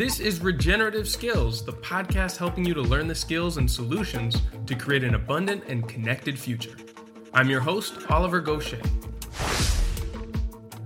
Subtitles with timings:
[0.00, 4.74] This is Regenerative Skills, the podcast helping you to learn the skills and solutions to
[4.74, 6.74] create an abundant and connected future.
[7.34, 8.80] I'm your host, Oliver Goshey.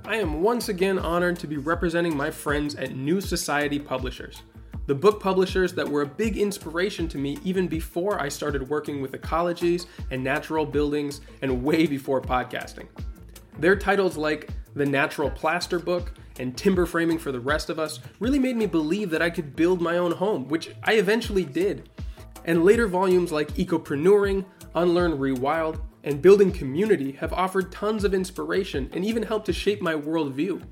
[0.04, 4.42] I am once again honored to be representing my friends at New Society Publishers,
[4.86, 9.00] the book publishers that were a big inspiration to me even before I started working
[9.00, 12.88] with ecologies and natural buildings and way before podcasting.
[13.60, 18.00] Their titles like The Natural Plaster Book and timber framing for the rest of us
[18.18, 21.88] really made me believe that I could build my own home, which I eventually did.
[22.44, 28.90] And later volumes like Ecopreneuring, Unlearn Rewild, and Building Community have offered tons of inspiration
[28.92, 30.62] and even helped to shape my worldview.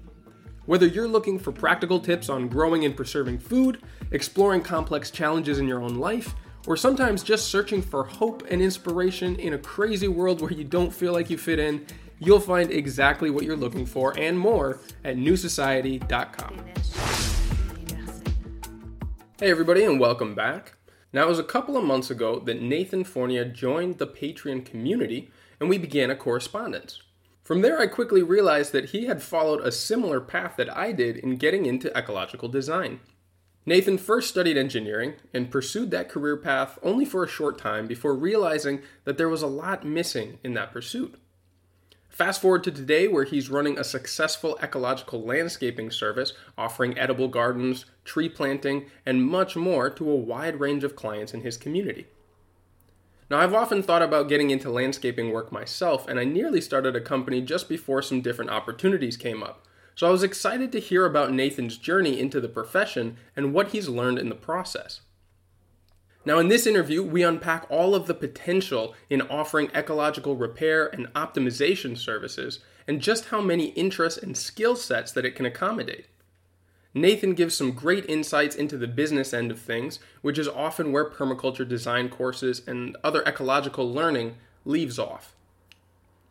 [0.66, 5.66] Whether you're looking for practical tips on growing and preserving food, exploring complex challenges in
[5.66, 6.34] your own life,
[6.66, 10.92] or sometimes just searching for hope and inspiration in a crazy world where you don't
[10.92, 11.84] feel like you fit in,
[12.24, 16.56] You'll find exactly what you're looking for and more at newsociety.com.
[19.40, 20.74] Hey, everybody, and welcome back.
[21.12, 25.32] Now, it was a couple of months ago that Nathan Fournier joined the Patreon community
[25.58, 27.02] and we began a correspondence.
[27.42, 31.16] From there, I quickly realized that he had followed a similar path that I did
[31.16, 33.00] in getting into ecological design.
[33.66, 38.14] Nathan first studied engineering and pursued that career path only for a short time before
[38.14, 41.16] realizing that there was a lot missing in that pursuit.
[42.12, 47.86] Fast forward to today, where he's running a successful ecological landscaping service offering edible gardens,
[48.04, 52.06] tree planting, and much more to a wide range of clients in his community.
[53.30, 57.00] Now, I've often thought about getting into landscaping work myself, and I nearly started a
[57.00, 59.66] company just before some different opportunities came up.
[59.94, 63.88] So I was excited to hear about Nathan's journey into the profession and what he's
[63.88, 65.00] learned in the process.
[66.24, 71.12] Now, in this interview, we unpack all of the potential in offering ecological repair and
[71.14, 76.06] optimization services and just how many interests and skill sets that it can accommodate.
[76.94, 81.08] Nathan gives some great insights into the business end of things, which is often where
[81.08, 84.34] permaculture design courses and other ecological learning
[84.64, 85.34] leaves off.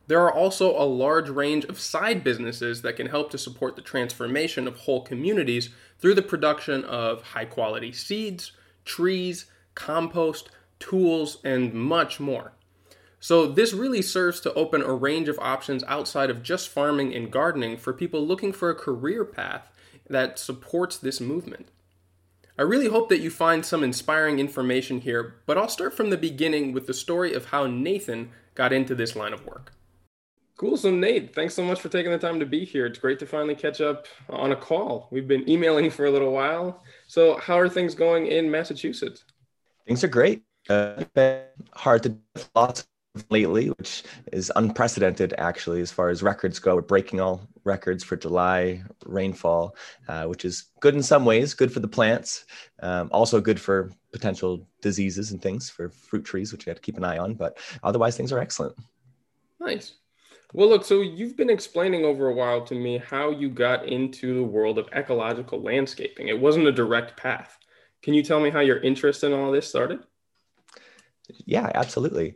[0.07, 3.81] There are also a large range of side businesses that can help to support the
[3.81, 5.69] transformation of whole communities
[6.00, 8.51] through the production of high quality seeds,
[8.85, 9.46] trees,
[9.76, 10.50] compost,
[10.80, 12.54] tools, and much more.
[13.20, 17.32] So, this really serves to open a range of options outside of just farming and
[17.32, 19.70] gardening for people looking for a career path
[20.10, 21.70] that supports this movement.
[22.58, 26.18] I really hope that you find some inspiring information here, but I'll start from the
[26.18, 29.72] beginning with the story of how Nathan got into this line of work.
[30.58, 30.78] Cool.
[30.78, 32.86] So, Nate, thanks so much for taking the time to be here.
[32.86, 35.08] It's great to finally catch up on a call.
[35.10, 36.84] We've been emailing for a little while.
[37.08, 39.24] So, how are things going in Massachusetts?
[39.86, 40.44] Things are great.
[40.69, 41.03] Uh,
[41.74, 42.18] hard to
[42.56, 42.88] lots
[43.30, 46.75] lately, which is unprecedented actually as far as records go.
[46.75, 49.75] We're breaking all records for July rainfall,
[50.08, 52.46] uh, which is good in some ways, good for the plants,
[52.81, 56.81] um, also good for potential diseases and things for fruit trees, which we have to
[56.81, 57.34] keep an eye on.
[57.34, 58.75] But otherwise, things are excellent.
[59.59, 59.94] Nice.
[60.53, 64.36] Well, look, so you've been explaining over a while to me how you got into
[64.36, 66.28] the world of ecological landscaping.
[66.28, 67.58] It wasn't a direct path.
[68.01, 70.00] Can you tell me how your interest in all this started?
[71.45, 72.35] Yeah, absolutely.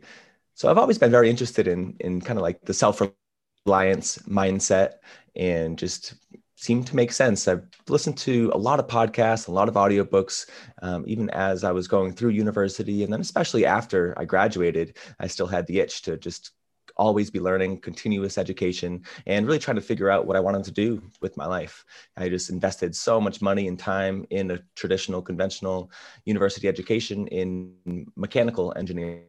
[0.54, 4.94] So I've always been very interested in in kind of like the self-reliance mindset
[5.34, 6.14] and just
[6.56, 7.46] seemed to make sense.
[7.46, 10.48] I've listened to a lot of podcasts, a lot of audiobooks,
[10.80, 13.04] um, even as I was going through university.
[13.04, 16.52] And then, especially after I graduated, I still had the itch to just
[16.96, 20.70] always be learning, continuous education, and really trying to figure out what I wanted to
[20.70, 21.84] do with my life.
[22.16, 25.90] I just invested so much money and time in a traditional, conventional
[26.24, 29.26] university education in mechanical engineering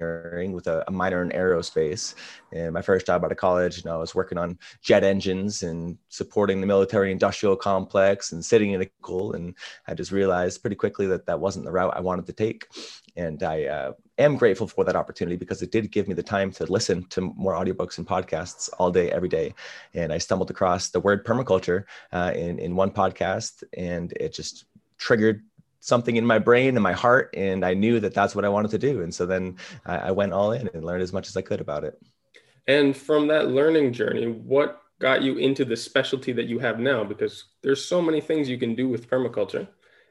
[0.00, 2.14] with a, a, minor in aerospace.
[2.52, 5.62] And my first job out of college, you know, I was working on jet engines
[5.62, 9.34] and supporting the military industrial complex and sitting in a cool.
[9.34, 9.54] And
[9.86, 12.66] I just realized pretty quickly that that wasn't the route I wanted to take.
[13.16, 16.50] And I uh, am grateful for that opportunity because it did give me the time
[16.52, 19.54] to listen to more audiobooks and podcasts all day, every day.
[19.94, 24.64] And I stumbled across the word permaculture uh, in, in one podcast and it just
[24.98, 25.42] triggered
[25.80, 27.34] something in my brain and my heart.
[27.36, 29.02] And I knew that that's what I wanted to do.
[29.02, 29.56] And so then
[29.86, 32.00] I, I went all in and learned as much as I could about it.
[32.66, 37.02] And from that learning journey, what got you into the specialty that you have now?
[37.02, 39.66] Because there's so many things you can do with permaculture.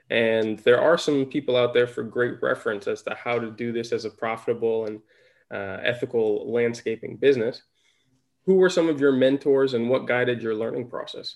[0.10, 3.72] And there are some people out there for great reference as to how to do
[3.72, 5.02] this as a profitable and
[5.54, 7.62] uh, ethical landscaping business.
[8.46, 11.36] Who were some of your mentors and what guided your learning process?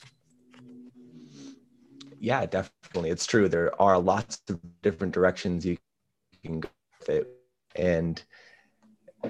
[2.20, 3.10] Yeah, definitely.
[3.10, 3.48] It's true.
[3.50, 5.78] There are lots of different directions you
[6.44, 7.28] can go with it.
[7.75, 8.22] And,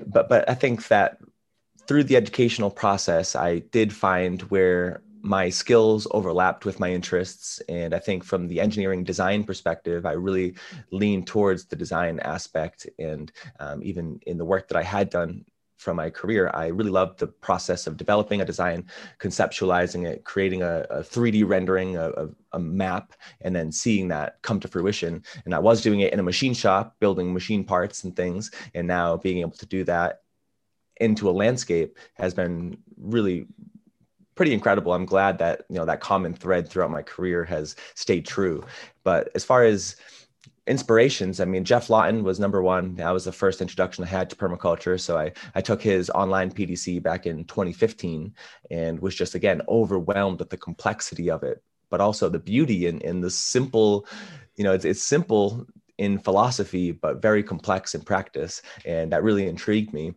[0.08, 1.18] but, but I think that
[1.88, 7.60] through the educational process, I did find where my skills overlapped with my interests.
[7.70, 10.56] And i think from the engineering design perspective i really
[10.92, 12.88] leaned towards the design aspect.
[13.00, 15.46] And um, even in the work that i had done
[15.78, 18.86] from my career i really loved the process of developing a design
[19.20, 24.42] conceptualizing it creating a, a 3d rendering a, a, a map and then seeing that
[24.44, 25.24] come to fruition.
[25.46, 28.52] And i was doing it in a machine shop building machine parts and things.
[28.74, 30.20] And now being able to do that
[30.98, 33.48] into a landscape has been really
[34.36, 34.94] pretty incredible.
[34.94, 38.64] I'm glad that you know that common thread throughout my career has stayed true.
[39.04, 39.96] But as far as
[40.66, 42.96] inspirations, I mean, Geoff Lawton was number one.
[42.96, 45.00] That was the first introduction I had to permaculture.
[45.00, 48.34] So I I took his online PDC back in 2015
[48.72, 53.02] and was just again overwhelmed with the complexity of it, but also the beauty in
[53.02, 54.08] in the simple,
[54.56, 55.68] you know, it's it's simple
[56.00, 60.12] in philosophy but very complex in practice and that really intrigued me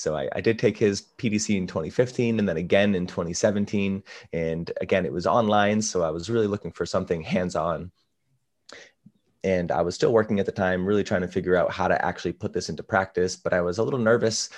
[0.00, 4.02] so I, I, did take his PDC in 2015 and then again in 2017.
[4.32, 5.82] And again, it was online.
[5.82, 7.92] So I was really looking for something hands on.
[9.44, 12.02] And I was still working at the time, really trying to figure out how to
[12.02, 13.36] actually put this into practice.
[13.36, 14.48] But I was a little nervous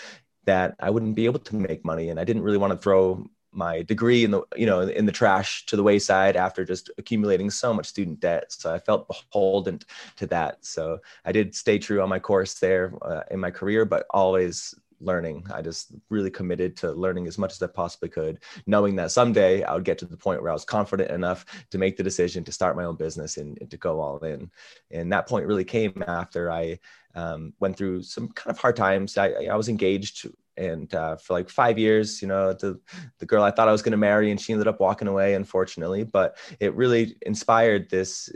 [0.45, 2.11] that I wouldn't be able to make money.
[2.11, 5.13] And I didn't really want to throw my degree in the you know in the
[5.13, 9.79] trash to the wayside after just accumulating so much student debt so i felt beholden
[10.17, 13.85] to that so i did stay true on my course there uh, in my career
[13.85, 15.47] but always learning.
[15.53, 19.63] I just really committed to learning as much as I possibly could, knowing that someday
[19.63, 22.45] I would get to the point where I was confident enough to make the decision
[22.45, 24.51] to start my own business and, and to go all in.
[24.91, 26.79] And that point really came after I
[27.15, 29.19] um, went through some kind of hard times.
[29.19, 32.79] I, I was engaged and uh, for like five years you know the
[33.19, 35.33] the girl i thought i was going to marry and she ended up walking away
[35.35, 38.31] unfortunately but it really inspired this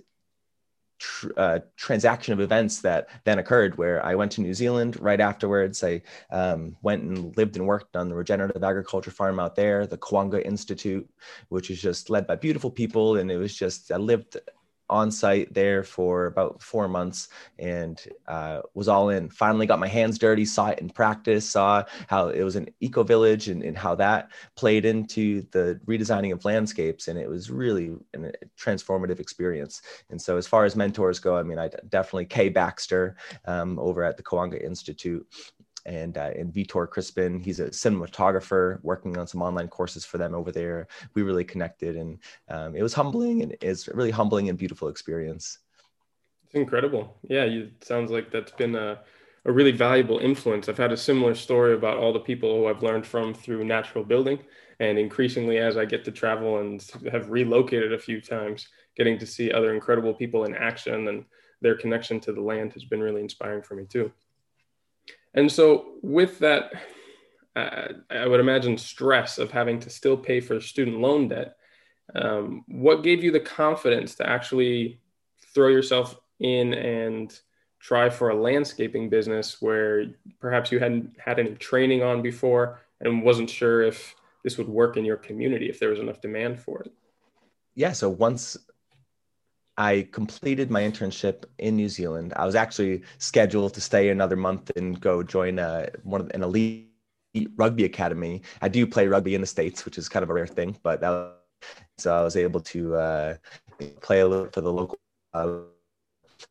[0.99, 5.21] tr- uh, transaction of events that then occurred where I went to New Zealand right
[5.21, 5.83] afterwards.
[5.83, 9.99] I um, went and lived and worked on the regenerative agriculture farm out there, the
[9.99, 11.09] Koanga Institute,
[11.49, 13.17] which is just led by beautiful people.
[13.17, 14.37] And it was just, I lived
[14.89, 17.29] on site there for about four months
[17.59, 19.29] and uh, was all in.
[19.29, 23.03] Finally got my hands dirty, saw it in practice, saw how it was an eco
[23.03, 27.09] village and, and how that played into the redesigning of landscapes.
[27.09, 28.19] And it was really a
[28.59, 29.83] transformative experience.
[30.11, 33.17] And so, as far as mentors go, I mean, I definitely Kay Baxter
[33.47, 35.27] um, over at the Koanga Institute
[35.87, 37.41] and uh, and Vitor Crispin.
[37.41, 40.89] He's a cinematographer working on some online courses for them over there.
[41.15, 42.19] We really connected, and
[42.49, 45.59] um, it was humbling, and it's really humbling and beautiful experience.
[46.45, 47.17] It's incredible.
[47.23, 49.01] Yeah, you, it sounds like that's been a
[49.47, 50.69] a really valuable influence.
[50.69, 54.05] I've had a similar story about all the people who I've learned from through natural
[54.05, 54.41] building.
[54.81, 58.67] And increasingly, as I get to travel and have relocated a few times,
[58.97, 61.25] getting to see other incredible people in action and
[61.63, 64.13] their connection to the land has been really inspiring for me too.
[65.37, 66.73] And so, with that,
[67.55, 71.57] uh, I would imagine stress of having to still pay for student loan debt.
[72.15, 75.01] Um, what gave you the confidence to actually
[75.55, 77.39] throw yourself in and
[77.81, 80.07] try for a landscaping business where
[80.41, 84.97] perhaps you hadn't had any training on before and wasn't sure if this would work
[84.97, 86.93] in your community if there was enough demand for it?
[87.75, 87.93] Yeah.
[87.93, 88.57] So once
[89.79, 92.33] I completed my internship in New Zealand.
[92.37, 96.43] I was actually scheduled to stay another month and go join a, one of, an
[96.43, 96.89] elite
[97.57, 98.43] rugby academy.
[98.63, 101.01] I do play rugby in the states, which is kind of a rare thing, but
[101.03, 101.35] that,
[101.99, 103.35] so I was able to uh,
[104.01, 104.99] play a little for the local.
[105.35, 105.59] Uh,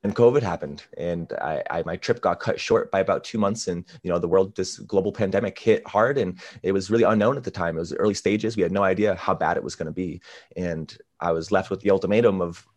[0.04, 3.68] and COVID happened, and I, I, my trip got cut short by about two months.
[3.68, 7.38] And you know, the world, this global pandemic hit hard, and it was really unknown
[7.38, 7.78] at the time.
[7.78, 8.56] It was early stages.
[8.56, 10.22] We had no idea how bad it was going to be,
[10.56, 12.68] and I was left with the ultimatum of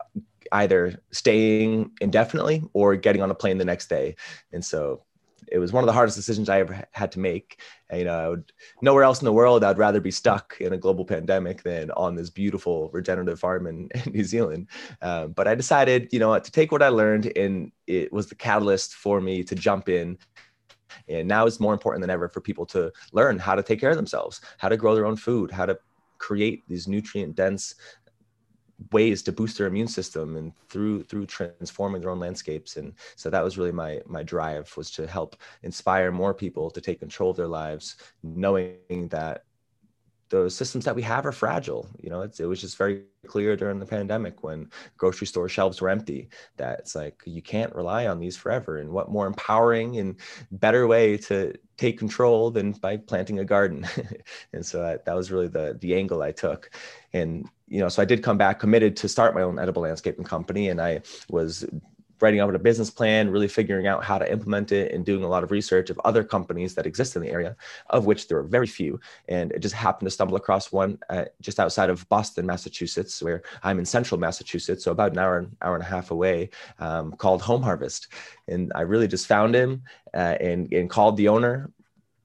[0.53, 4.17] either staying indefinitely or getting on a plane the next day.
[4.53, 5.03] And so
[5.51, 7.61] it was one of the hardest decisions I ever had to make.
[7.91, 8.53] And, you know, would,
[8.83, 12.15] nowhere else in the world I'd rather be stuck in a global pandemic than on
[12.15, 14.69] this beautiful regenerative farm in, in New Zealand.
[15.03, 18.35] Um, but I decided, you know, to take what I learned, and it was the
[18.35, 20.19] catalyst for me to jump in.
[21.09, 23.91] And now it's more important than ever for people to learn how to take care
[23.91, 25.79] of themselves, how to grow their own food, how to
[26.19, 27.75] create these nutrient dense
[28.93, 32.77] ways to boost their immune system and through through transforming their own landscapes.
[32.77, 36.81] And so that was really my my drive was to help inspire more people to
[36.81, 39.45] take control of their lives knowing that
[40.31, 41.89] the systems that we have are fragile.
[41.99, 45.89] You know, it was just very clear during the pandemic when grocery store shelves were
[45.89, 48.79] empty that it's like you can't rely on these forever.
[48.79, 50.17] And what more empowering and
[50.51, 53.87] better way to take control than by planting a garden?
[54.53, 56.71] and so that, that was really the the angle I took.
[57.13, 60.25] And you know, so I did come back committed to start my own edible landscaping
[60.25, 61.65] company, and I was
[62.21, 65.29] writing out a business plan, really figuring out how to implement it, and doing a
[65.29, 67.57] lot of research of other companies that exist in the area,
[67.91, 69.01] of which there are very few.
[69.29, 73.43] And it just happened to stumble across one uh, just outside of Boston, Massachusetts, where
[73.63, 77.43] I'm in central Massachusetts, so about an hour, hour and a half away, um, called
[77.43, 78.09] Home Harvest.
[78.47, 79.83] And I really just found him
[80.15, 81.71] uh, and, and called the owner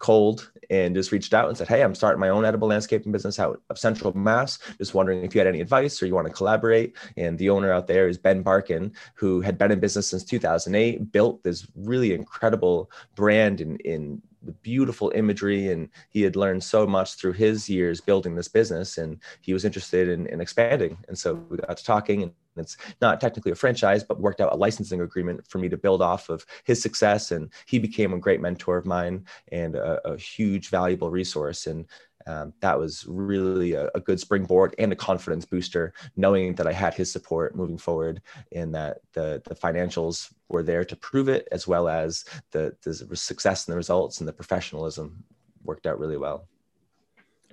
[0.04, 3.40] cold and just reached out and said, Hey, I'm starting my own edible landscaping business
[3.40, 4.60] out of Central Mass.
[4.78, 6.98] Just wondering if you had any advice or you want to collaborate.
[7.16, 11.12] And the owner out there is Ben Barkin, who had been in business since 2008,
[11.14, 16.86] built this really incredible brand in, in the beautiful imagery and he had learned so
[16.86, 21.18] much through his years building this business and he was interested in, in expanding and
[21.18, 24.58] so we got to talking and it's not technically a franchise, but worked out a
[24.58, 27.32] licensing agreement for me to build off of his success.
[27.32, 31.68] And he became a great mentor of mine and a, a huge, valuable resource.
[31.68, 31.86] And
[32.26, 36.72] um, that was really a, a, good springboard and a confidence booster, knowing that I
[36.72, 38.22] had his support moving forward
[38.54, 42.94] and that the, the financials were there to prove it, as well as the, the
[43.16, 45.24] success and the results and the professionalism
[45.64, 46.48] worked out really well.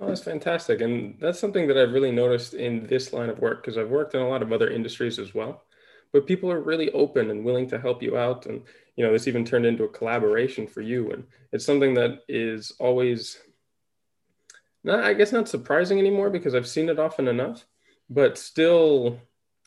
[0.01, 0.81] Oh, that's fantastic.
[0.81, 4.15] And that's something that I've really noticed in this line of work because I've worked
[4.15, 5.63] in a lot of other industries as well.
[6.11, 8.47] But people are really open and willing to help you out.
[8.47, 8.63] And,
[8.95, 11.11] you know, this even turned into a collaboration for you.
[11.11, 13.37] And it's something that is always
[14.83, 17.67] not, I guess, not surprising anymore because I've seen it often enough,
[18.09, 19.19] but still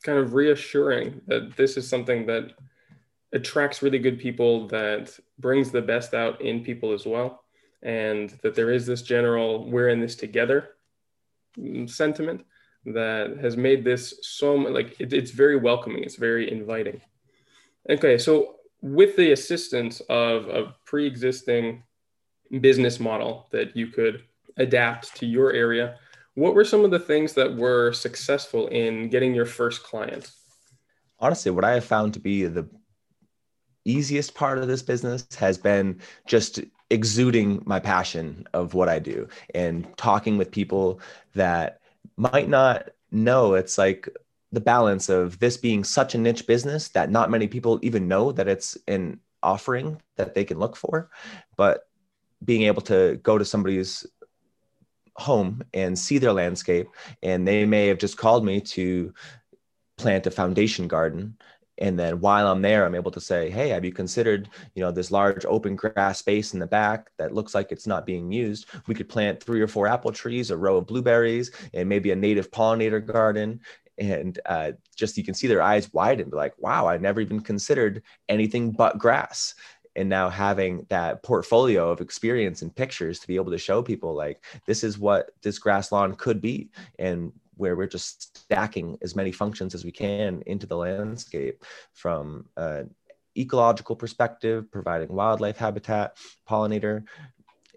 [0.03, 2.55] kind of reassuring that this is something that
[3.33, 7.44] attracts really good people, that brings the best out in people as well
[7.85, 10.71] and that there is this general we're in this together
[11.59, 12.45] mm, sentiment
[12.87, 17.01] that has made this so like it, it's very welcoming it's very inviting.
[17.89, 21.83] Okay so with the assistance of a pre-existing
[22.61, 24.25] business model that you could
[24.57, 25.97] adapt to your area
[26.35, 30.31] what were some of the things that were successful in getting your first client?
[31.19, 32.69] Honestly what i have found to be the
[33.85, 36.61] easiest part of this business has been just
[36.95, 41.01] exuding my passion of what I do and talking with people
[41.35, 41.81] that
[42.17, 44.09] might not know it's like
[44.53, 48.33] the balance of this being such a niche business that not many people even know
[48.33, 51.11] that it's an offering that they can look for
[51.57, 51.89] but
[52.45, 54.07] being able to go to somebody's
[55.17, 56.89] home and see their landscape.
[57.23, 59.13] And they may have just called me to
[59.97, 61.37] plant a foundation garden
[61.79, 64.91] and then while i'm there i'm able to say hey have you considered you know
[64.91, 68.67] this large open grass space in the back that looks like it's not being used?
[68.87, 72.17] We could plant three or four apple trees a row of blueberries and maybe a
[72.17, 73.61] native pollinator garden.
[73.99, 77.41] And uh, just you can see their eyes widen be like wow i never even
[77.41, 79.55] considered anything but grass.
[79.97, 84.13] And now having that portfolio of experience and pictures to be able to show people
[84.13, 86.71] like this is what this grass lawn could be.
[86.99, 92.47] And where we're just stacking as many functions as we can into the landscape from
[92.57, 92.95] an
[93.37, 96.17] ecological perspective, providing wildlife habitat,
[96.49, 97.05] pollinator,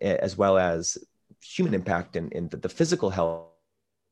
[0.01, 0.97] as well as
[1.41, 3.47] human impact and, the, the physical health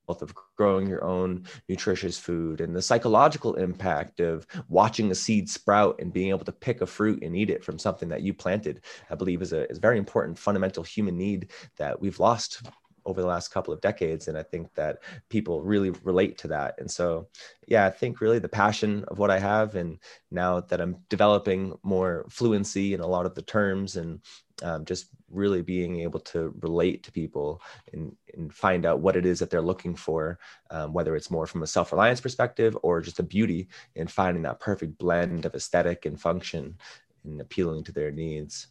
[0.08, 6.00] of growing your own nutritious food and the psychological impact of watching a seed sprout
[6.00, 8.82] and being able to pick a fruit and eat it from something that you planted
[9.10, 12.62] i believe is a, is a very important fundamental human need that we've lost
[13.06, 16.76] over the last couple of decades and i think that people really relate to that.
[16.80, 17.28] And so
[17.68, 20.00] yeah i think really the passion of what i have and
[20.32, 24.22] now that i'm developing more fluency in a lot of the terms and
[24.64, 29.26] um, just really being able to relate to people and, and find out what it
[29.26, 30.40] is that they're looking for
[30.72, 34.60] um, whether it's more from a self-reliance perspective or just a beauty and finding that
[34.60, 36.78] perfect blend of aesthetic and function
[37.26, 38.68] and appealing to their needs.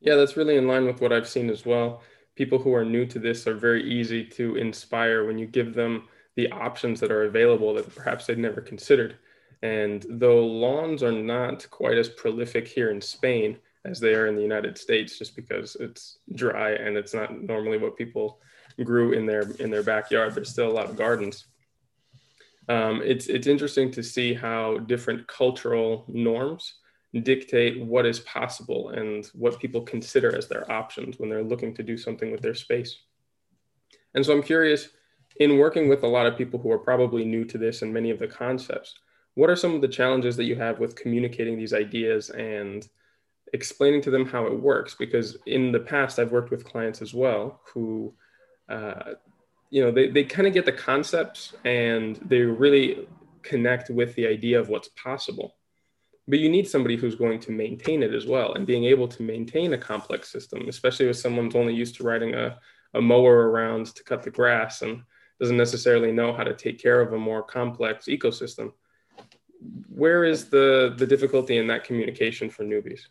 [0.00, 2.02] Yeah that's really in line with what i've seen as well
[2.36, 6.08] people who are new to this are very easy to inspire when you give them
[6.36, 9.16] the options that are available that perhaps they'd never considered.
[9.62, 14.36] And though lawns are not quite as prolific here in Spain as they are in
[14.36, 18.40] the United States, just because it's dry and it's not normally what people
[18.84, 21.46] grew in their in their backyard, there's still a lot of gardens.
[22.68, 26.74] Um, it's it's interesting to see how different cultural norms
[27.18, 31.82] dictate what is possible and what people consider as their options when they're looking to
[31.82, 32.98] do something with their space.
[34.14, 34.90] And so I'm curious
[35.40, 38.10] in working with a lot of people who are probably new to this and many
[38.10, 38.94] of the concepts,
[39.34, 42.88] what are some of the challenges that you have with communicating these ideas and
[43.52, 44.94] explaining to them how it works?
[44.94, 48.14] Because in the past, I've worked with clients as well who,
[48.68, 49.14] uh,
[49.70, 53.08] you know, they, they kind of get the concepts and they really
[53.42, 55.54] connect with the idea of what's possible
[56.30, 59.22] but you need somebody who's going to maintain it as well and being able to
[59.22, 62.58] maintain a complex system especially if someone's only used to riding a,
[62.94, 65.02] a mower around to cut the grass and
[65.40, 68.72] doesn't necessarily know how to take care of a more complex ecosystem
[69.88, 73.02] where is the the difficulty in that communication for newbies?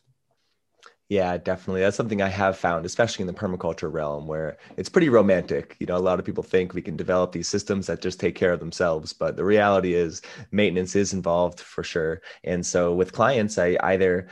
[1.10, 1.82] Yeah, definitely.
[1.82, 5.75] That's something I have found, especially in the permaculture realm, where it's pretty romantic.
[5.80, 8.36] You know, a lot of people think we can develop these systems that just take
[8.36, 12.22] care of themselves, but the reality is maintenance is involved for sure.
[12.44, 14.28] And so with clients, I either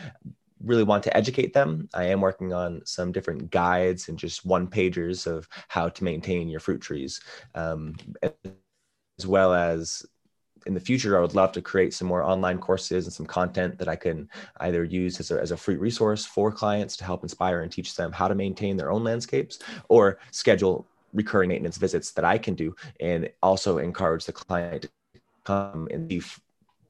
[0.63, 1.89] really want to educate them.
[1.96, 6.48] I am working on some different guides and just one pagers of how to maintain
[6.48, 7.22] your fruit trees,
[7.55, 7.96] um,
[9.19, 10.05] as well as
[10.67, 13.77] in the future, I would love to create some more online courses and some content
[13.79, 17.24] that I can either use as a, as a free resource for clients to help
[17.24, 22.12] inspire and teach them how to maintain their own landscapes or schedule recurring maintenance visits
[22.12, 24.89] that I can do and also encourage the client to
[25.45, 26.21] come and be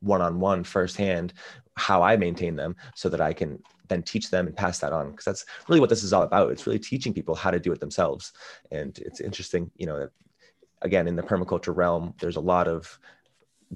[0.02, 1.34] one-on-one firsthand
[1.76, 5.12] how I maintain them so that I can then teach them and pass that on
[5.12, 6.52] because that's really what this is all about.
[6.52, 8.34] It's really teaching people how to do it themselves.
[8.72, 10.10] And it's interesting, you know,
[10.82, 13.00] again, in the permaculture realm, there's a lot of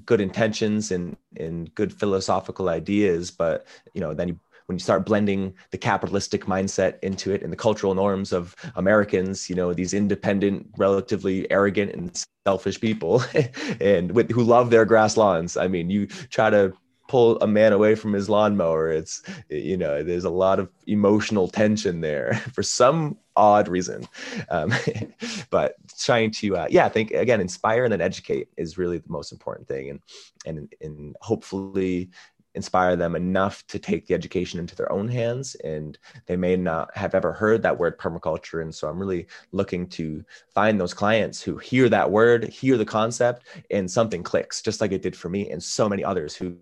[0.06, 5.04] good intentions and and good philosophical ideas but you know then you when you start
[5.04, 9.92] blending the capitalistic mindset into it and the cultural norms of Americans, you know, these
[9.92, 13.22] independent, relatively arrogant and selfish people
[13.80, 15.56] and with, who love their grass lawns.
[15.56, 16.72] I mean, you try to
[17.08, 18.90] pull a man away from his lawnmower.
[18.90, 24.06] It's, you know, there's a lot of emotional tension there for some odd reason.
[24.50, 24.72] Um,
[25.50, 29.32] but trying to, uh, yeah, think again, inspire and then educate is really the most
[29.32, 29.90] important thing.
[29.90, 30.00] And,
[30.46, 32.10] and, and hopefully
[32.54, 36.94] inspire them enough to take the education into their own hands and they may not
[36.94, 40.22] have ever heard that word permaculture and so i'm really looking to
[40.54, 44.92] find those clients who hear that word hear the concept and something clicks just like
[44.92, 46.56] it did for me and so many others who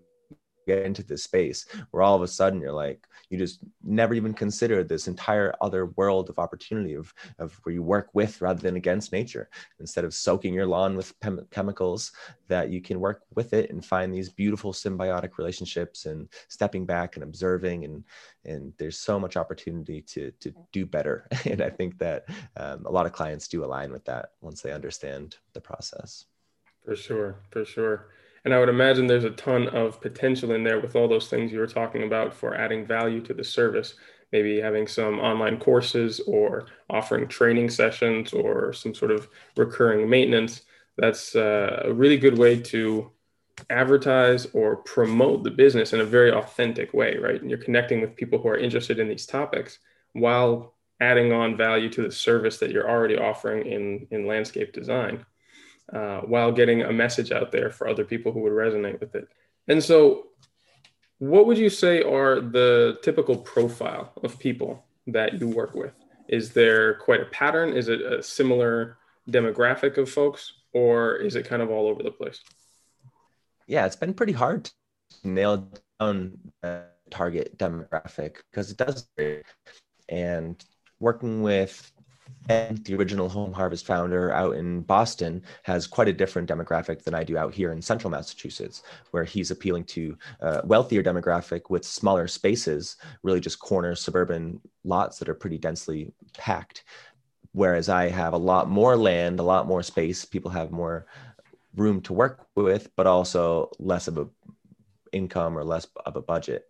[0.65, 4.33] get into this space where all of a sudden you're like you just never even
[4.33, 8.75] consider this entire other world of opportunity of, of where you work with rather than
[8.75, 9.49] against nature.
[9.79, 12.11] Instead of soaking your lawn with chem- chemicals
[12.49, 17.15] that you can work with it and find these beautiful symbiotic relationships and stepping back
[17.15, 18.03] and observing and
[18.43, 21.27] and there's so much opportunity to to do better.
[21.51, 22.25] And i think that
[22.57, 26.25] um, a lot of clients do align with that once they understand the process.
[26.85, 28.07] For sure for sure
[28.43, 31.51] and I would imagine there's a ton of potential in there with all those things
[31.51, 33.95] you were talking about for adding value to the service.
[34.31, 39.27] Maybe having some online courses or offering training sessions or some sort of
[39.57, 40.61] recurring maintenance.
[40.97, 43.11] That's uh, a really good way to
[43.69, 47.39] advertise or promote the business in a very authentic way, right?
[47.39, 49.79] And you're connecting with people who are interested in these topics
[50.13, 55.25] while adding on value to the service that you're already offering in, in landscape design
[55.91, 59.27] uh, while getting a message out there for other people who would resonate with it.
[59.67, 60.27] And so,
[61.19, 65.93] what would you say are the typical profile of people that you work with?
[66.27, 67.73] Is there quite a pattern?
[67.73, 68.97] Is it a similar
[69.29, 72.41] demographic of folks, or is it kind of all over the place?
[73.67, 74.73] Yeah, it's been pretty hard to
[75.23, 79.07] nail down the target demographic because it does.
[80.09, 80.63] And
[80.99, 81.91] working with
[82.49, 87.13] and the original Home Harvest founder out in Boston has quite a different demographic than
[87.13, 91.85] I do out here in central Massachusetts, where he's appealing to a wealthier demographic with
[91.85, 96.83] smaller spaces, really just corner suburban lots that are pretty densely packed.
[97.53, 101.05] Whereas I have a lot more land, a lot more space, people have more
[101.75, 104.27] room to work with, but also less of a
[105.11, 106.65] income or less of a budget.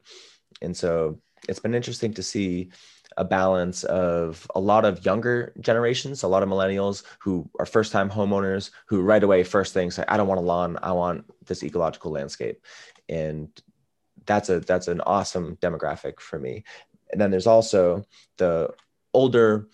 [0.61, 2.71] And so it's been interesting to see
[3.17, 7.91] a balance of a lot of younger generations, a lot of millennials who are first
[7.91, 11.25] time homeowners who right away first thing say, I don't want a lawn, I want
[11.45, 12.63] this ecological landscape.
[13.09, 13.49] And
[14.25, 16.63] that's a that's an awesome demographic for me.
[17.11, 18.05] And then there's also
[18.37, 18.69] the
[19.13, 19.67] older,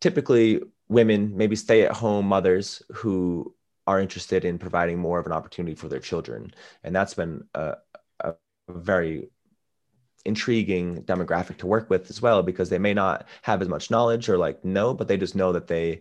[0.00, 3.54] typically women, maybe stay at home mothers who
[3.86, 6.52] are interested in providing more of an opportunity for their children.
[6.84, 7.76] And that's been a,
[8.20, 8.34] a
[8.68, 9.28] very
[10.24, 14.28] intriguing demographic to work with as well because they may not have as much knowledge
[14.28, 16.00] or like know but they just know that they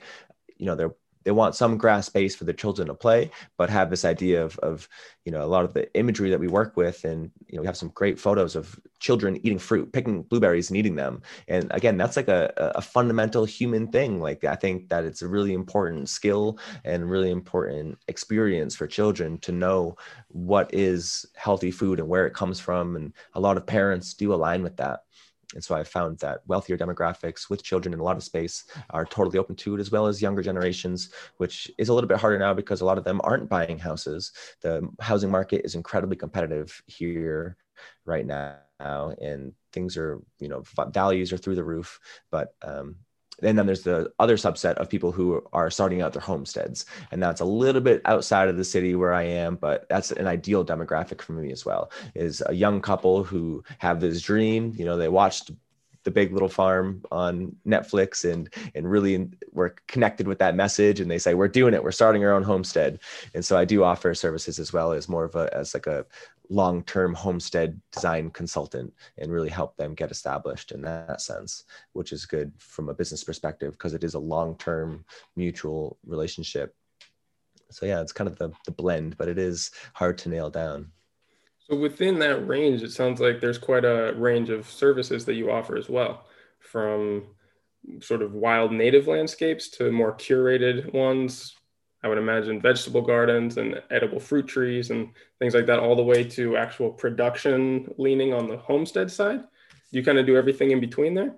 [0.58, 3.90] you know they're they want some grass space for the children to play, but have
[3.90, 4.88] this idea of, of,
[5.26, 7.04] you know, a lot of the imagery that we work with.
[7.04, 10.78] And, you know, we have some great photos of children eating fruit, picking blueberries and
[10.78, 11.22] eating them.
[11.48, 14.20] And again, that's like a, a fundamental human thing.
[14.20, 19.38] Like, I think that it's a really important skill and really important experience for children
[19.40, 19.96] to know
[20.30, 22.96] what is healthy food and where it comes from.
[22.96, 25.02] And a lot of parents do align with that.
[25.54, 29.06] And so I found that wealthier demographics with children in a lot of space are
[29.06, 32.40] totally open to it, as well as younger generations, which is a little bit harder
[32.40, 34.32] now because a lot of them aren't buying houses.
[34.62, 37.58] The housing market is incredibly competitive here
[38.06, 42.00] right now, and things are, you know, values are through the roof.
[42.30, 42.98] But um,
[43.42, 46.86] and then there's the other subset of people who are starting out their homesteads.
[47.12, 50.28] And that's a little bit outside of the city where i am but that's an
[50.28, 54.74] ideal demographic for me as well is a young couple who have this dream.
[54.76, 55.52] You know they watched
[56.04, 61.10] the big little farm on netflix and and really we're connected with that message and
[61.10, 61.84] they say we're doing it.
[61.84, 63.00] We're starting our own homestead.
[63.34, 66.06] And so i do offer services as well as more of a as like a
[66.50, 72.26] long-term homestead design consultant and really help them get established in that sense which is
[72.26, 76.76] good from a business perspective because it is a long-term mutual relationship.
[77.70, 80.92] So yeah it's kind of the, the blend but it is hard to nail down
[81.72, 85.50] so within that range it sounds like there's quite a range of services that you
[85.50, 86.26] offer as well
[86.60, 87.24] from
[88.02, 91.56] sort of wild native landscapes to more curated ones
[92.04, 96.04] I would imagine vegetable gardens and edible fruit trees and things like that, all the
[96.04, 99.44] way to actual production leaning on the homestead side.
[99.92, 101.36] You kind of do everything in between there?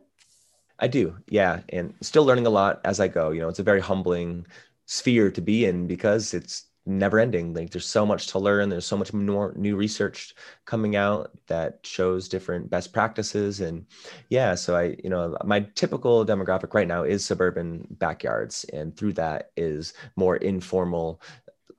[0.79, 3.31] I do, yeah, and still learning a lot as I go.
[3.31, 4.47] You know, it's a very humbling
[4.85, 7.53] sphere to be in because it's never ending.
[7.53, 8.69] Like there's so much to learn.
[8.69, 13.61] There's so much more new research coming out that shows different best practices.
[13.61, 13.85] And
[14.29, 18.65] yeah so i you know my typical demographic right now is suburban backyards.
[18.73, 21.21] And through that is more informal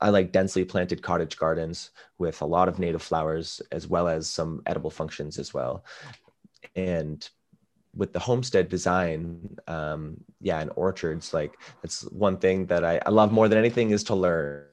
[0.00, 4.28] I like densely planted cottage gardens with a lot of native flowers as well as
[4.28, 5.84] some edible functions as well.
[6.76, 7.26] And
[7.94, 13.10] with the homestead design, um, yeah, and orchards, like that's one thing that I, I
[13.10, 14.64] love more than anything is to learn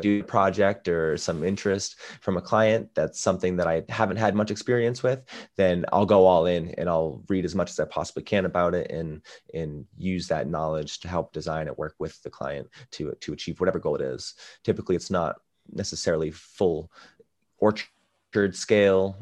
[0.00, 4.34] do a project or some interest from a client that's something that I haven't had
[4.34, 5.22] much experience with,
[5.56, 8.74] then I'll go all in and I'll read as much as I possibly can about
[8.74, 13.12] it and and use that knowledge to help design and work with the client to
[13.20, 14.34] to achieve whatever goal it is.
[14.62, 15.36] Typically, it's not
[15.72, 16.90] necessarily full
[17.58, 19.16] orchard scale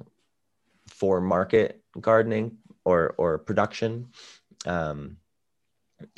[0.88, 4.08] for market gardening or or production.
[4.66, 5.16] Um,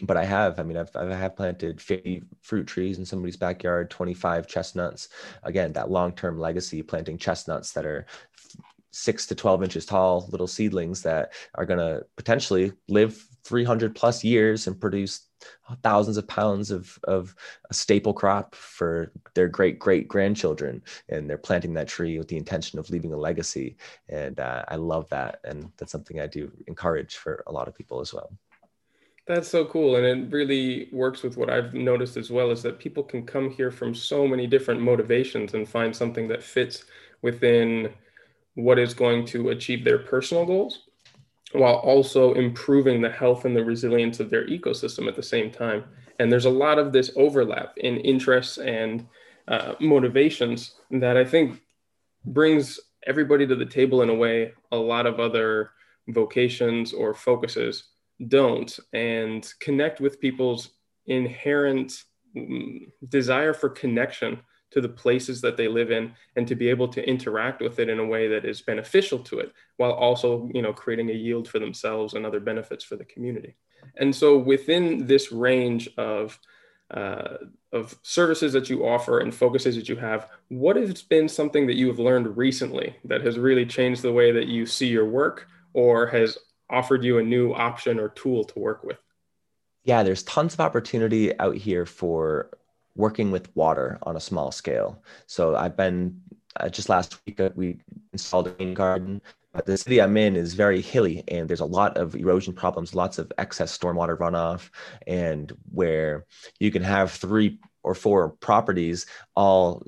[0.03, 3.91] but I have, I mean, I've, I have planted 50 fruit trees in somebody's backyard,
[3.91, 5.09] 25 chestnuts.
[5.43, 8.07] Again, that long-term legacy, planting chestnuts that are
[8.91, 14.23] six to 12 inches tall, little seedlings that are going to potentially live 300 plus
[14.23, 15.29] years and produce
[15.83, 17.35] thousands of pounds of, of
[17.71, 20.81] a staple crop for their great great grandchildren.
[21.09, 23.77] And they're planting that tree with the intention of leaving a legacy.
[24.09, 25.41] And uh, i love that.
[25.45, 28.31] And that's something i do encourage for a lot of people as well
[29.27, 29.97] that's so cool.
[29.97, 33.51] And it really works with what I've noticed as well is that people can come
[33.51, 36.85] here from so many different motivations and find something that fits
[37.23, 37.91] within
[38.55, 40.81] what is going to achieve their personal goals
[41.53, 45.85] while also improving the health and the resilience of their ecosystem at the same time.
[46.19, 49.07] And there's a lot of this overlap in interests and
[49.49, 51.61] uh, motivations that I think
[52.25, 55.71] brings everybody to the table in a way a lot of other
[56.09, 57.85] vocations or focuses
[58.29, 60.71] don't and connect with people's
[61.07, 62.05] inherent
[62.37, 66.89] mm, desire for connection to the places that they live in and to be able
[66.89, 70.63] to interact with it in a way that is beneficial to it while also you
[70.63, 73.55] know creating a yield for themselves and other benefits for the community.
[73.97, 76.39] And so within this range of
[76.91, 77.39] uh,
[77.73, 81.77] of services that you offer and focuses that you have what has been something that
[81.77, 85.49] you have learned recently that has really changed the way that you see your work
[85.73, 86.37] or has
[86.71, 88.99] offered you a new option or tool to work with?
[89.85, 92.51] Yeah, there's tons of opportunity out here for
[92.97, 95.03] working with water on a small scale.
[95.27, 96.21] So I've been
[96.57, 97.79] uh, just last week uh, we
[98.13, 99.21] installed a rain garden.
[99.53, 102.93] But the city I'm in is very hilly, and there's a lot of erosion problems,
[102.93, 104.69] lots of excess stormwater runoff,
[105.07, 106.27] and where
[106.59, 109.85] you can have three or four properties all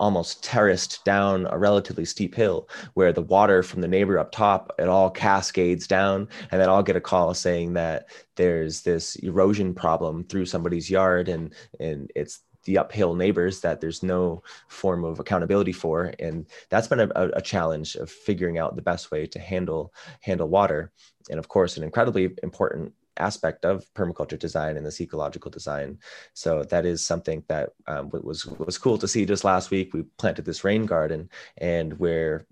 [0.00, 4.72] almost terraced down a relatively steep hill where the water from the neighbor up top
[4.78, 6.28] it all cascades down.
[6.50, 11.28] And then i'll get a call saying that there's this erosion problem through somebody's yard
[11.28, 16.12] and and it's the uphill neighbors that there's no form of accountability for.
[16.18, 20.48] And that's been a, a, challenge of figuring out the best way to handle handle
[20.48, 20.92] water.
[21.30, 25.98] And of course an incredibly important aspect of permaculture design and this ecological design.
[26.34, 29.26] So that is something that um, was was cool to see.
[29.26, 32.46] Just last week, we planted this rain garden, and where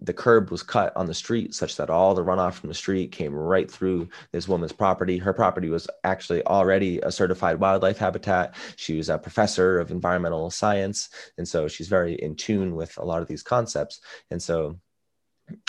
[0.00, 3.12] the curb was cut on the street such that all the runoff from the street
[3.12, 5.18] came right through this woman's property.
[5.18, 8.54] Her property was actually already a certified wildlife habitat.
[8.76, 11.10] She was a professor of environmental science.
[11.36, 14.00] And so she's very in tune with a lot of these concepts.
[14.30, 14.78] And so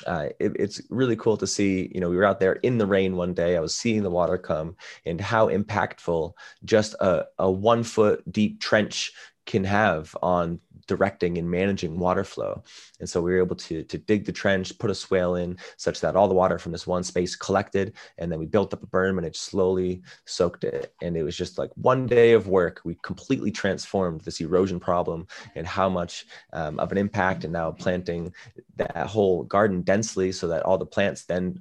[0.06, 1.92] uh, it, it's really cool to see.
[1.94, 3.58] You know, we were out there in the rain one day.
[3.58, 6.34] I was seeing the water come, and how impactful
[6.66, 9.12] just a, a one foot deep trench
[9.46, 12.64] can have on directing and managing water flow.
[13.00, 16.02] And so we were able to, to dig the trench, put a swale in such
[16.02, 17.94] that all the water from this one space collected.
[18.18, 20.94] And then we built up a berm and it slowly soaked it.
[21.02, 22.82] And it was just like one day of work.
[22.84, 27.72] We completely transformed this erosion problem and how much um, of an impact and now
[27.72, 28.34] planting
[28.78, 31.58] that whole garden densely so that all the plants then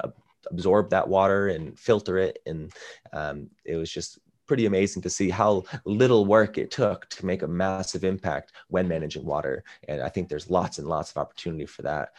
[0.51, 2.39] absorb that water and filter it.
[2.47, 2.73] And
[3.13, 4.19] um, it was just
[4.51, 8.89] pretty amazing to see how little work it took to make a massive impact when
[8.89, 9.63] managing water.
[9.87, 12.15] And I think there's lots and lots of opportunity for that.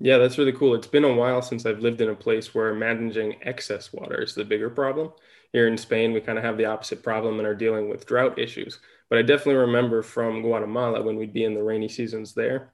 [0.00, 0.74] Yeah, that's really cool.
[0.74, 4.34] It's been a while since I've lived in a place where managing excess water is
[4.34, 5.12] the bigger problem.
[5.52, 8.36] Here in Spain, we kind of have the opposite problem and are dealing with drought
[8.36, 8.80] issues.
[9.08, 12.72] But I definitely remember from Guatemala when we'd be in the rainy seasons there,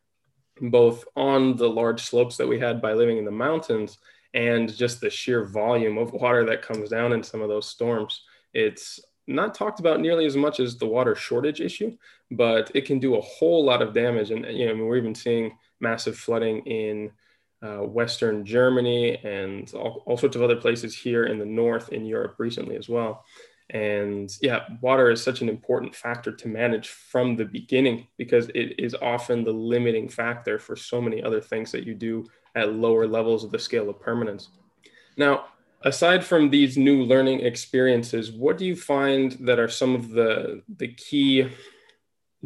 [0.62, 3.98] both on the large slopes that we had by living in the mountains
[4.32, 8.22] and just the sheer volume of water that comes down in some of those storms.
[8.54, 11.96] It's not talked about nearly as much as the water shortage issue,
[12.30, 14.30] but it can do a whole lot of damage.
[14.30, 17.10] And you know, I mean, we're even seeing massive flooding in
[17.62, 22.04] uh, Western Germany and all, all sorts of other places here in the north in
[22.04, 23.24] Europe recently as well.
[23.70, 28.78] And yeah, water is such an important factor to manage from the beginning because it
[28.78, 33.08] is often the limiting factor for so many other things that you do at lower
[33.08, 34.50] levels of the scale of permanence.
[35.16, 35.46] Now,
[35.82, 40.62] aside from these new learning experiences what do you find that are some of the
[40.76, 41.48] the key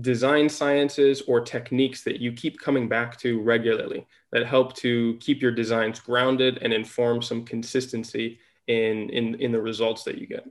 [0.01, 5.43] design sciences or techniques that you keep coming back to regularly that help to keep
[5.43, 10.47] your designs grounded and inform some consistency in in in the results that you get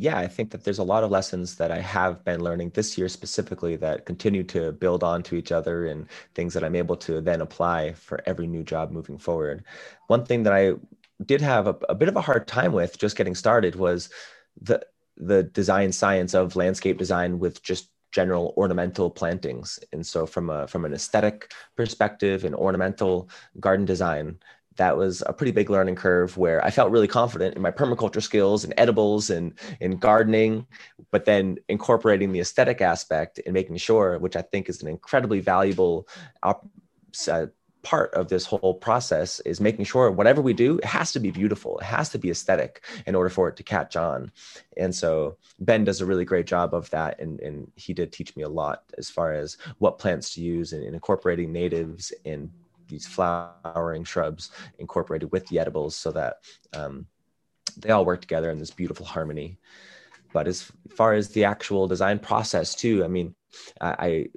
[0.00, 2.96] yeah, I think that there's a lot of lessons that I have been learning this
[2.96, 6.96] year specifically that continue to build on to each other and things that I'm able
[6.98, 9.64] to then apply for every new job moving forward.
[10.06, 10.74] One thing that I
[11.24, 14.10] did have a, a bit of a hard time with just getting started was
[14.60, 14.84] the
[15.16, 19.78] the design science of landscape design with just general ornamental plantings.
[19.92, 23.28] And so from a from an aesthetic perspective and ornamental
[23.60, 24.38] garden design
[24.78, 28.22] that was a pretty big learning curve where I felt really confident in my permaculture
[28.22, 30.66] skills and edibles and in gardening,
[31.10, 35.40] but then incorporating the aesthetic aspect and making sure, which I think is an incredibly
[35.40, 36.08] valuable
[36.44, 36.68] op-
[37.28, 37.46] uh,
[37.88, 41.30] part of this whole process is making sure whatever we do it has to be
[41.30, 41.78] beautiful.
[41.78, 44.30] It has to be aesthetic in order for it to catch on.
[44.76, 48.36] And so ben does a really great job of that and, and he did teach
[48.36, 52.50] me a lot as far as what plants to use and, incorporating natives and
[52.88, 56.36] these flowering shrubs incorporated with the edibles so that
[56.74, 57.06] um,
[57.78, 59.56] they all work together in this beautiful harmony.
[60.34, 63.34] But as far as the actual design process too i mean
[63.80, 64.28] I,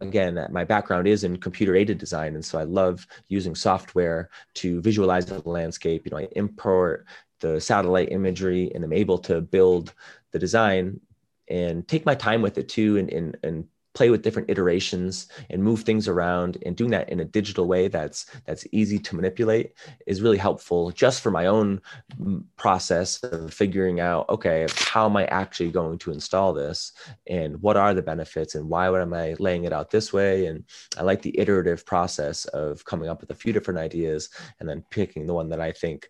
[0.00, 2.34] again, my background is in computer aided design.
[2.34, 6.04] And so I love using software to visualize the landscape.
[6.04, 7.06] You know, I import
[7.40, 9.94] the satellite imagery and I'm able to build
[10.32, 11.00] the design
[11.48, 15.62] and take my time with it too and, and, and play with different iterations and
[15.62, 19.72] move things around and doing that in a digital way that's that's easy to manipulate
[20.06, 21.80] is really helpful just for my own
[22.20, 26.92] mm, process of figuring out okay how am i actually going to install this?
[27.28, 28.54] And what are the benefits?
[28.54, 30.46] And why am i laying it out this way?
[30.46, 30.64] And
[30.98, 34.30] i like the iterative process of coming up with a few different ideas
[34.60, 36.08] and then picking the one that i think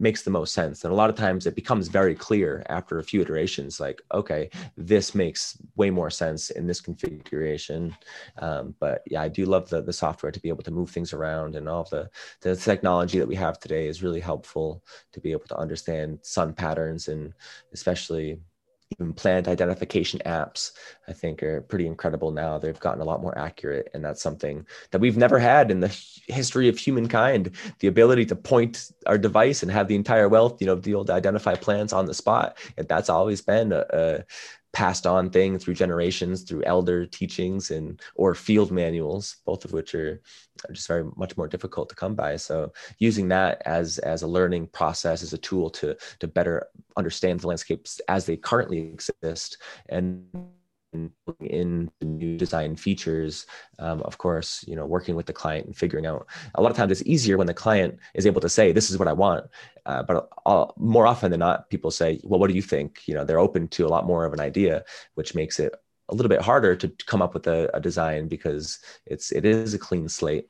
[0.00, 0.82] makes the most sense.
[0.84, 4.48] And a lot of times it becomes very clear after a few iterations, like, okay,
[4.76, 7.94] this makes way more sense in this configuration.
[8.38, 11.12] Um, but yeah, I do love the, the software to be able to move things
[11.12, 12.10] around and all the,
[12.40, 14.82] the technology that we have today is really helpful
[15.12, 17.34] to be able to understand sun patterns and
[17.72, 18.40] especially
[18.92, 20.72] even plant identification apps
[21.08, 22.58] i think are pretty incredible now.
[22.58, 25.88] They've gotten a lot more accurate and that's something that we've never had in the
[26.26, 27.50] history of humankind
[27.80, 31.04] the ability to point our device and have the entire wealth you know be able
[31.04, 32.58] to identify plants on the spot.
[32.76, 34.24] And that's always been a, a
[34.72, 39.94] passed on thing through generations through elder teachings and or field manuals both of which
[39.94, 40.20] are,
[40.68, 42.36] are, just very much more difficult to come by.
[42.36, 47.40] So using that as as a learning process as a tool to to better understand
[47.40, 50.24] the landscapes as they currently exist and
[51.40, 53.46] in the new design features
[53.78, 56.26] um, of course you know working with the client and figuring out
[56.56, 58.98] a lot of times it's easier when the client is able to say this is
[58.98, 59.44] what i want
[59.86, 63.02] uh, but all, more often than not people say well what do you think?
[63.06, 65.74] You know they're open to a lot more of an idea which makes it
[66.08, 69.74] a little bit harder to come up with a, a design because it's it is
[69.74, 70.48] a clean slate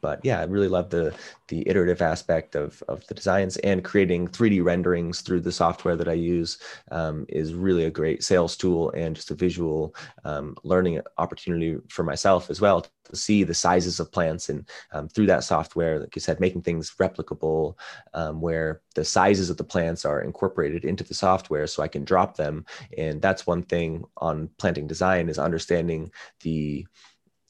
[0.00, 1.14] but yeah, I really love the
[1.48, 6.08] the iterative aspect of of the designs and creating 3D renderings through the software that
[6.08, 6.58] I use
[6.90, 9.94] um, is really a great sales tool and just a visual
[10.24, 15.08] um, learning opportunity for myself as well to see the sizes of plants and um,
[15.08, 17.74] through that software, like you said, making things replicable
[18.14, 22.04] um, where the sizes of the plants are incorporated into the software so I can
[22.04, 22.64] drop them.
[22.96, 26.10] And that's one thing on planting design is understanding
[26.42, 26.86] the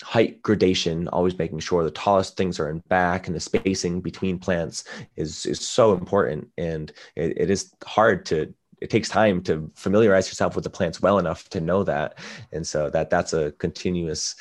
[0.02, 4.38] height gradation, always making sure the tallest things are in back and the spacing between
[4.38, 4.84] plants
[5.16, 6.48] is is so important.
[6.58, 11.00] And it, it is hard to it takes time to familiarize yourself with the plants
[11.00, 12.18] well enough to know that.
[12.52, 14.36] And so that that's a continuous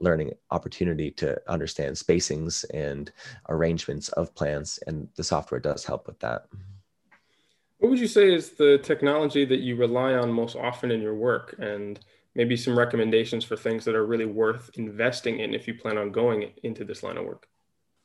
[0.00, 3.12] learning opportunity to understand spacings and
[3.48, 4.78] arrangements of plants.
[4.86, 6.46] And the software does help with that.
[7.78, 11.14] What would you say is the technology that you rely on most often in your
[11.14, 11.54] work?
[11.58, 11.98] And
[12.34, 16.12] maybe some recommendations for things that are really worth investing in if you plan on
[16.12, 17.46] going into this line of work?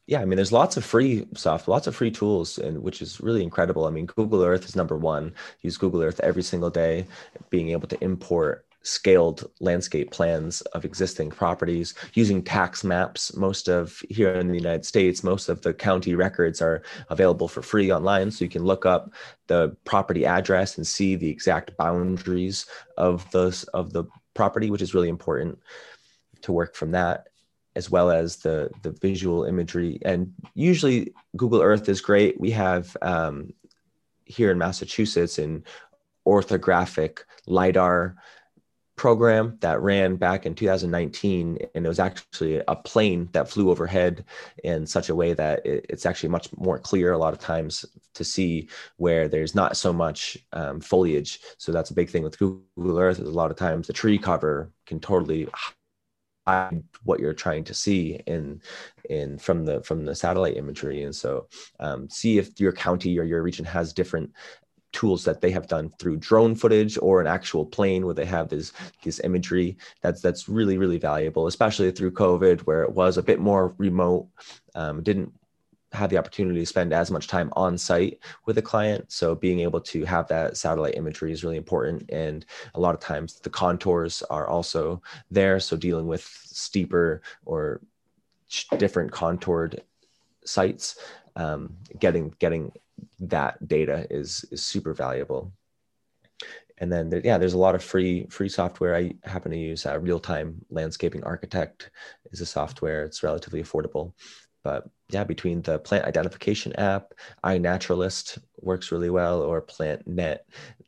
[0.08, 3.20] Yeah i mean there's lots of free stuff lots of free tools and which is
[3.22, 3.86] really incredible.
[3.86, 5.34] I mean google earth is number one.
[5.62, 7.06] Use google earth every single day
[7.50, 13.36] being able to import scaled landscape plans of existing properties using tax maps.
[13.36, 17.62] Most of here in the united states most of the county records are available for
[17.62, 19.12] free online so you can look up
[19.48, 22.68] the property address and see the exact boundaries
[22.98, 25.58] of those of the property which is really important
[26.42, 27.28] to work from that
[27.76, 30.00] as well as the the visual imagery.
[30.04, 32.40] And usually google earth is great.
[32.40, 33.52] We have um,
[34.26, 35.64] here in massachusetts in
[36.26, 38.16] orthographic lidar
[38.96, 44.24] program that ran back in 2019 and it was actually a plane that flew overhead
[44.64, 48.24] in such a way that it's actually much more clear a lot of times to
[48.24, 51.42] see where there's not so much um, foliage.
[51.58, 54.18] So that's a big thing with google earth is a lot of times the tree
[54.18, 55.48] cover can totally
[56.48, 58.62] hide what you're trying to see in
[59.10, 61.04] in from the from the satellite imagery.
[61.04, 61.48] And so
[61.80, 64.32] um, see if your county or your region has different
[64.96, 68.48] tools that they have done through drone footage or an actual plane where they have
[68.50, 68.72] this
[69.04, 69.78] this imagery.
[70.02, 74.28] That's that's really really valuable especially through covid where it was a bit more remote
[74.74, 75.32] um, didn't
[75.92, 79.12] have the opportunity to spend as much time on site with a client.
[79.12, 82.10] So being able to have that satellite imagery is really important.
[82.10, 85.60] And a lot of times the contours are also there.
[85.60, 87.82] So dealing with steeper or
[88.78, 89.82] different contoured
[90.44, 90.98] sites
[91.36, 92.72] um, getting getting
[93.20, 95.54] that data is is super valuable.
[96.78, 99.86] And then there, yeah there's a lot of free free software i happen to use
[99.86, 101.90] uh, real time landscaping architect
[102.32, 104.14] is a software it's relatively affordable.
[104.64, 110.40] But yeah between the plant identification app iNaturalist works really well or PlantNet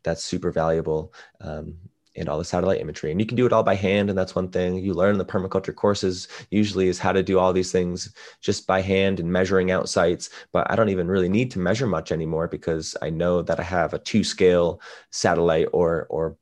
[0.04, 1.14] that's super valuable.
[1.42, 1.78] Um,
[2.18, 3.12] and all the satellite imagery.
[3.12, 4.10] And you can do it all by hand.
[4.10, 7.40] And that's one thing you learn in the permaculture courses usually is how to do
[7.40, 10.30] all these things just by hand and measuring out sites.
[10.52, 13.64] But I don't even really need to measure much anymore because I know that I
[13.64, 16.38] have a two scale satellite or, or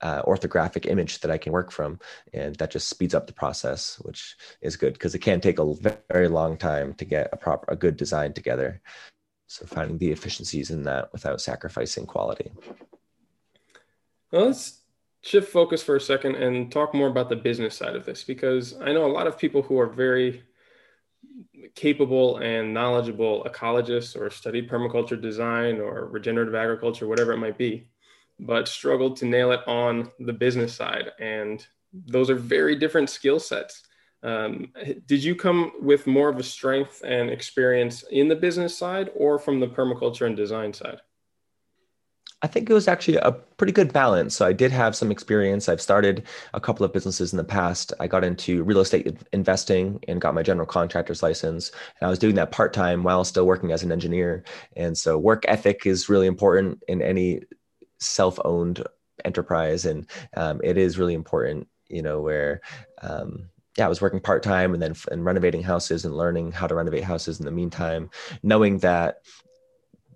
[0.00, 1.98] uh, orthographic image that I can work from.
[2.32, 5.74] And that just speeds up the process, which is good because it can take a
[6.08, 8.80] very long time to get a proper, a good design together.
[9.46, 12.52] So finding the efficiencies in that without sacrificing quality.
[14.30, 14.81] Well, let's
[15.22, 18.74] shift focus for a second and talk more about the business side of this because
[18.80, 20.42] I know a lot of people who are very
[21.74, 27.88] capable and knowledgeable ecologists or study permaculture design or regenerative agriculture, whatever it might be,
[28.40, 31.12] but struggle to nail it on the business side.
[31.20, 33.84] And those are very different skill sets.
[34.24, 34.72] Um,
[35.06, 39.38] did you come with more of a strength and experience in the business side or
[39.38, 41.00] from the permaculture and design side?
[42.42, 44.34] I think it was actually a pretty good balance.
[44.34, 45.68] So I did have some experience.
[45.68, 46.24] I've started
[46.54, 47.92] a couple of businesses in the past.
[48.00, 51.70] I got into real estate investing and got my general contractor's license.
[52.00, 54.42] And I was doing that part time while still working as an engineer.
[54.76, 57.42] And so work ethic is really important in any
[58.00, 58.82] self owned
[59.24, 59.86] enterprise.
[59.86, 62.60] And um, it is really important, you know, where,
[63.02, 66.66] um, yeah, I was working part time and then and renovating houses and learning how
[66.66, 68.10] to renovate houses in the meantime,
[68.42, 69.22] knowing that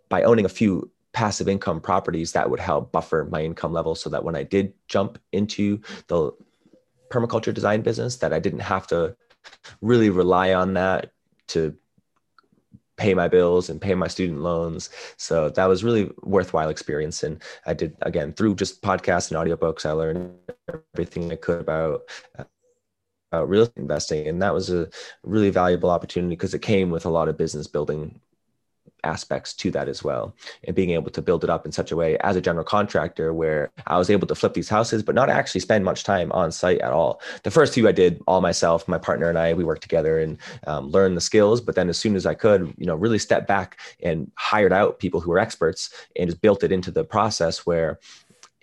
[0.08, 4.10] by owning a few passive income properties that would help buffer my income level so
[4.10, 6.30] that when I did jump into the
[7.10, 9.16] permaculture design business that I didn't have to
[9.80, 11.12] really rely on that
[11.48, 11.74] to
[12.98, 14.90] pay my bills and pay my student loans.
[15.16, 17.22] So that was really worthwhile experience.
[17.22, 20.34] And I did again through just podcasts and audiobooks, I learned
[20.94, 22.02] everything I could about
[23.32, 24.28] real estate investing.
[24.28, 24.90] And that was a
[25.22, 28.20] really valuable opportunity because it came with a lot of business building
[29.06, 31.96] aspects to that as well and being able to build it up in such a
[31.96, 35.30] way as a general contractor where i was able to flip these houses but not
[35.30, 38.86] actually spend much time on site at all the first few i did all myself
[38.88, 41.96] my partner and i we worked together and um, learned the skills but then as
[41.96, 45.38] soon as i could you know really step back and hired out people who were
[45.38, 47.98] experts and just built it into the process where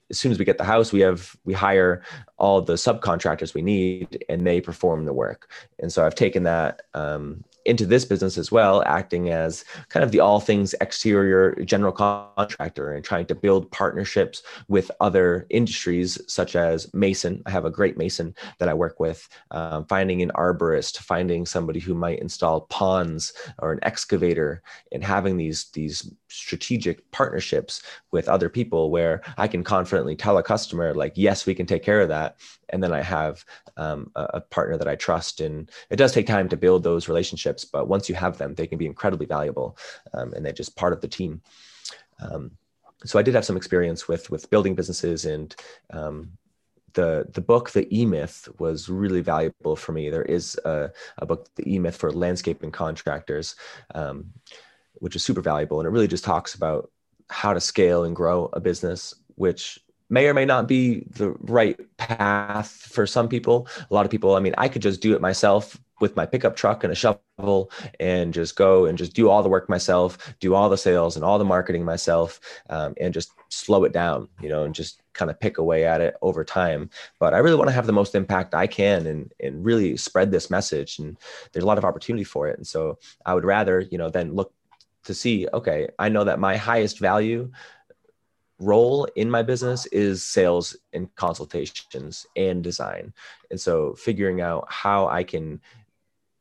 [0.09, 2.03] as soon as we get the house, we have we hire
[2.37, 5.49] all the subcontractors we need, and they perform the work.
[5.79, 10.11] And so I've taken that um, into this business as well, acting as kind of
[10.11, 16.55] the all things exterior general contractor and trying to build partnerships with other industries such
[16.55, 17.41] as mason.
[17.45, 21.79] I have a great mason that I work with, um, finding an arborist, finding somebody
[21.79, 24.61] who might install ponds or an excavator,
[24.91, 30.43] and having these these strategic partnerships with other people where I can confidently tell a
[30.43, 32.37] customer like, yes, we can take care of that,
[32.69, 33.45] and then I have
[33.77, 35.41] um, a, a partner that I trust.
[35.41, 38.67] And it does take time to build those relationships, but once you have them, they
[38.67, 39.77] can be incredibly valuable,
[40.13, 41.41] um, and they're just part of the team.
[42.19, 42.51] Um,
[43.05, 45.55] so I did have some experience with with building businesses and
[45.91, 46.31] um,
[46.93, 51.25] the the book the e myth was really valuable for me there is a, a
[51.25, 53.55] book the e myth for landscaping contractors
[53.95, 54.31] um,
[54.95, 56.89] which is super valuable and it really just talks about
[57.29, 59.79] how to scale and grow a business which
[60.09, 63.67] may or may not be the right path for some people.
[63.89, 66.55] A lot of people, I mean, I could just do it myself with my pickup
[66.55, 70.53] truck and a shovel and just go and just do all the work myself, do
[70.53, 72.39] all the sales and all the marketing myself,
[72.69, 76.01] um, and just slow it down, you know, and just kind of pick away at
[76.01, 76.89] it over time.
[77.19, 80.31] But I really want to have the most impact I can and and really spread
[80.31, 80.99] this message.
[80.99, 81.17] And
[81.51, 82.57] there's a lot of opportunity for it.
[82.57, 84.53] And so I would rather, you know, then look
[85.03, 87.51] to see, okay, I know that my highest value
[88.59, 93.13] role in my business is sales and consultations and design.
[93.51, 95.61] And so figuring out how I can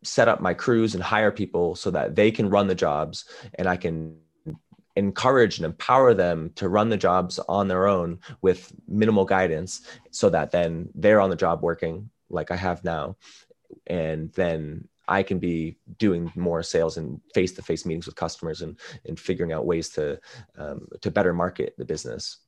[0.04, 3.68] set up my crews and hire people so that they can run the jobs and
[3.68, 4.16] I can
[4.96, 10.28] encourage and empower them to run the jobs on their own with minimal guidance so
[10.28, 13.16] that then they're on the job working like I have now
[13.86, 19.20] and then I can be doing more sales and face-to-face meetings with customers and and
[19.20, 20.18] figuring out ways to
[20.56, 22.38] um, to better market the business.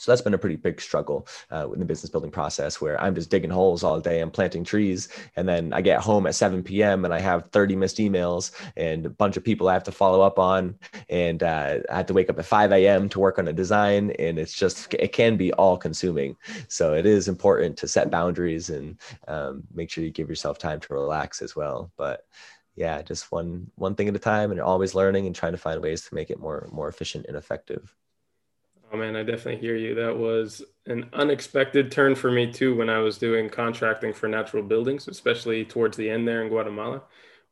[0.00, 3.14] So that's been a pretty big struggle uh, in the business building process where I'm
[3.14, 4.20] just digging holes all day.
[4.20, 5.10] I'm planting trees.
[5.36, 7.04] And then I get home at 7 p.m.
[7.04, 10.22] and I have 30 missed emails and a bunch of people I have to follow
[10.22, 10.78] up on.
[11.10, 13.10] And uh, I have to wake up at 5 a.m.
[13.10, 14.12] to work on a design.
[14.12, 16.34] And it's just, it can be all consuming.
[16.68, 18.98] So it is important to set boundaries and
[19.28, 21.92] um, make sure you give yourself time to relax as well.
[21.98, 22.24] But
[22.74, 25.82] yeah, just one one thing at a time, and always learning and trying to find
[25.82, 27.94] ways to make it more more efficient and effective.
[28.92, 29.94] Oh man, I definitely hear you.
[29.94, 34.64] That was an unexpected turn for me too when I was doing contracting for natural
[34.64, 37.02] buildings, especially towards the end there in Guatemala,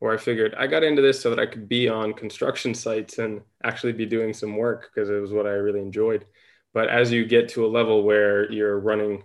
[0.00, 3.18] where I figured I got into this so that I could be on construction sites
[3.18, 6.26] and actually be doing some work because it was what I really enjoyed.
[6.74, 9.22] But as you get to a level where you're running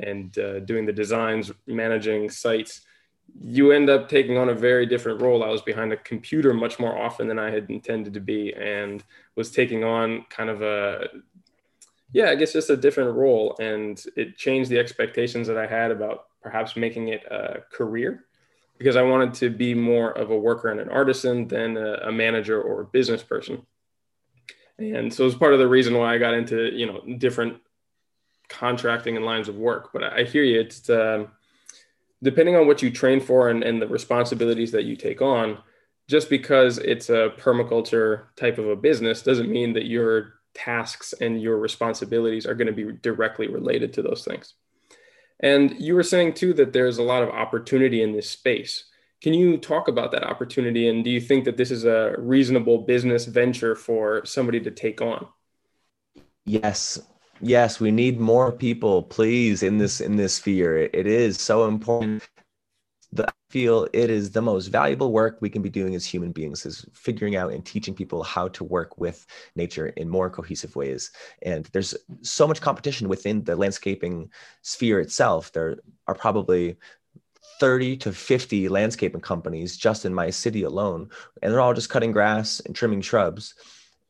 [0.00, 2.80] and uh, doing the designs, managing sites,
[3.40, 5.42] you end up taking on a very different role.
[5.42, 9.02] I was behind a computer much more often than I had intended to be and
[9.36, 11.08] was taking on kind of a
[12.12, 13.56] yeah, I guess just a different role.
[13.60, 18.24] And it changed the expectations that I had about perhaps making it a career
[18.78, 22.12] because I wanted to be more of a worker and an artisan than a, a
[22.12, 23.66] manager or a business person.
[24.78, 27.58] And so it's part of the reason why I got into, you know, different
[28.48, 29.90] contracting and lines of work.
[29.92, 30.60] But I hear you.
[30.60, 31.26] It's uh,
[32.22, 35.58] depending on what you train for and, and the responsibilities that you take on,
[36.08, 41.40] just because it's a permaculture type of a business doesn't mean that you're tasks and
[41.40, 44.54] your responsibilities are going to be directly related to those things.
[45.40, 48.84] And you were saying too that there's a lot of opportunity in this space.
[49.22, 52.78] Can you talk about that opportunity and do you think that this is a reasonable
[52.78, 55.26] business venture for somebody to take on?
[56.44, 57.00] Yes.
[57.40, 60.78] Yes, we need more people please in this in this sphere.
[60.78, 62.22] it is so important
[63.52, 66.86] feel it is the most valuable work we can be doing as human beings is
[66.94, 69.26] figuring out and teaching people how to work with
[69.56, 71.10] nature in more cohesive ways.
[71.42, 74.30] And there's so much competition within the landscaping
[74.62, 75.52] sphere itself.
[75.52, 75.76] There
[76.06, 76.76] are probably
[77.60, 81.10] 30 to 50 landscaping companies just in my city alone,
[81.42, 83.54] and they're all just cutting grass and trimming shrubs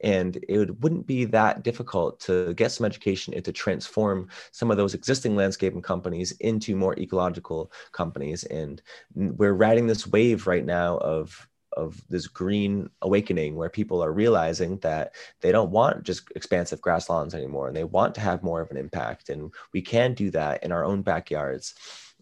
[0.02, 4.76] and it wouldn't be that difficult to get some education and to transform some of
[4.76, 8.44] those existing landscaping companies into more ecological companies.
[8.44, 8.82] And
[9.14, 14.76] we're riding this wave right now of of this green awakening where people are realizing
[14.80, 18.60] that they don't want just expansive grass lawns anymore and they want to have more
[18.60, 21.74] of an impact and we can do that in our own backyards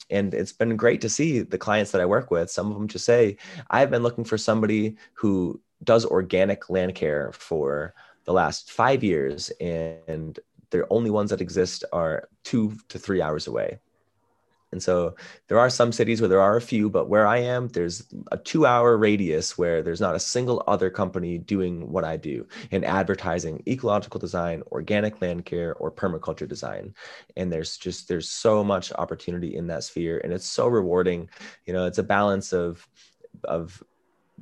[0.08, 2.50] and it's been great to see the clients that I work with.
[2.50, 3.36] Some of them just say,
[3.70, 9.50] I've been looking for somebody who does organic land care for the last five years,
[9.60, 10.38] and
[10.70, 13.78] the only ones that exist are two to three hours away.
[14.72, 15.16] And so
[15.48, 18.36] there are some cities where there are a few, but where I am, there's a
[18.36, 22.84] two hour radius where there's not a single other company doing what I do in
[22.84, 26.94] advertising, ecological design, organic land care, or permaculture design.
[27.36, 30.20] And there's just, there's so much opportunity in that sphere.
[30.22, 31.28] And it's so rewarding.
[31.66, 32.86] You know, it's a balance of,
[33.42, 33.82] of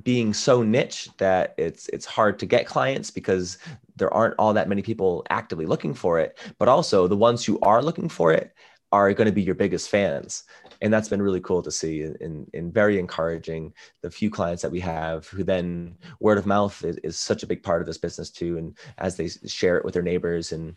[0.02, 3.58] being so niche that it's it's hard to get clients because
[3.96, 6.38] there aren't all that many people actively looking for it.
[6.58, 8.52] But also the ones who are looking for it
[8.92, 10.44] are going to be your biggest fans.
[10.80, 13.74] And that's been really cool to see and, and very encouraging.
[14.02, 17.46] The few clients that we have who then word of mouth is, is, such a
[17.46, 18.58] big part of this business too.
[18.58, 20.76] And as they share it with their neighbors and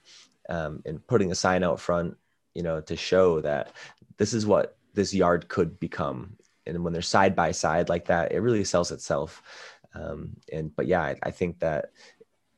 [0.49, 2.17] um, and putting a sign out front
[2.53, 3.74] you know to show that
[4.17, 6.36] this is what this yard could become
[6.76, 9.41] and when they're side by side like that it really sells itself
[9.93, 11.91] um, and but yeah I, I think that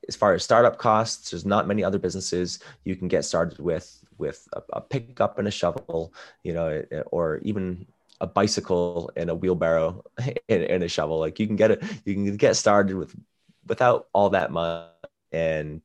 [0.07, 4.03] as far as startup costs there's not many other businesses you can get started with
[4.17, 7.85] with a, a pickup and a shovel, you know, or even
[8.21, 10.03] a bicycle and a wheelbarrow
[10.49, 11.19] and, and, a shovel.
[11.19, 13.15] Like you can get it, you can get started with
[13.67, 14.87] without all that money,
[15.31, 15.81] and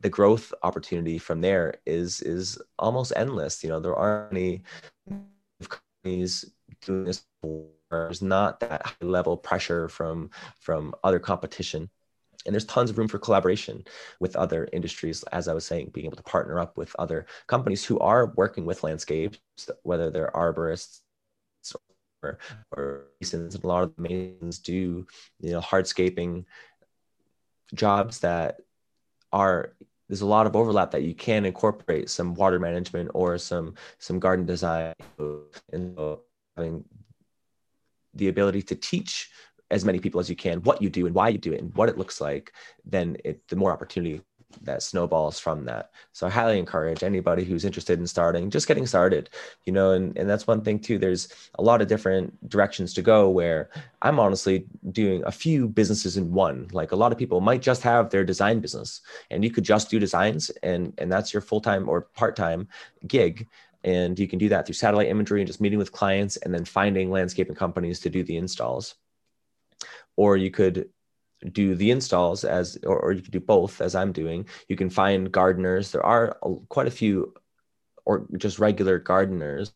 [0.00, 3.62] the growth opportunity from there is is almost endless.
[3.62, 4.62] You know, there aren't any
[6.02, 6.50] companies
[6.82, 7.24] doing this.
[7.42, 10.30] There's not that high level pressure from
[10.60, 11.90] from other competition.
[12.46, 13.84] And there's tons of room for collaboration
[14.20, 17.84] with other industries as i was saying being able to partner up with other companies
[17.84, 19.40] who are working with landscapes
[19.82, 21.00] whether they're arborists
[22.22, 22.38] or,
[22.74, 25.04] or a lot of the masons do
[25.40, 26.44] you know hardscaping
[27.74, 28.60] jobs that
[29.32, 29.74] are
[30.08, 34.18] there's a lot of overlap that you can incorporate some water management or some some
[34.18, 34.94] garden design.
[35.72, 35.98] And
[36.56, 36.84] having
[38.18, 39.30] the ability to teach
[39.70, 41.74] as many people as you can what you do and why you do it and
[41.74, 42.52] what it looks like,
[42.84, 44.20] then it, the more opportunity
[44.62, 45.90] that snowballs from that.
[46.12, 49.28] So I highly encourage anybody who's interested in starting, just getting started,
[49.66, 50.98] you know, and, and that's one thing too.
[50.98, 53.68] There's a lot of different directions to go where
[54.00, 56.68] I'm honestly doing a few businesses in one.
[56.72, 59.90] Like a lot of people might just have their design business and you could just
[59.90, 62.68] do designs and, and that's your full-time or part-time
[63.06, 63.46] gig.
[63.88, 66.66] And you can do that through satellite imagery and just meeting with clients and then
[66.66, 68.96] finding landscaping companies to do the installs.
[70.14, 70.90] Or you could
[71.52, 74.46] do the installs as or, or, you could do both as i'm doing.
[74.68, 75.90] You can find gardeners.
[75.90, 76.36] There are
[76.68, 77.32] quite a few
[78.04, 79.72] or just regular gardeners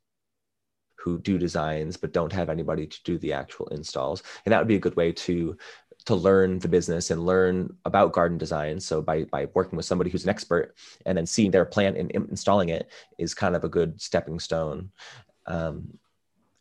[0.99, 4.23] who do designs but don't have anybody to do the actual installs.
[4.45, 5.57] And that would be a good way to
[6.05, 8.81] to learn the business and learn about garden design.
[8.81, 10.75] So by by working with somebody who's an expert
[11.07, 14.91] and then seeing their plant and installing it is kind of a good stepping stone.
[15.47, 15.99] Um,